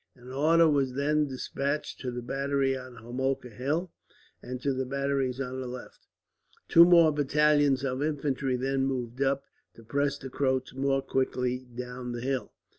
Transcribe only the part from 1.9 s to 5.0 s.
to the battery on Homolka Hill, and to the